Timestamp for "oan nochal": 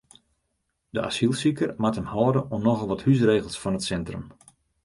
2.51-2.89